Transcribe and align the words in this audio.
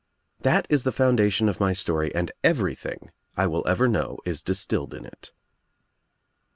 That 0.39 0.65
is 0.67 0.81
the 0.81 0.91
foundation 0.91 1.47
of 1.47 1.59
my 1.59 1.73
story 1.73 2.11
and 2.15 2.31
everything 2.43 3.11
I 3.37 3.45
will 3.45 3.63
ever 3.67 3.87
know 3.87 4.17
is 4.25 4.41
distilled 4.41 4.95
in 4.95 5.05
it. 5.05 5.31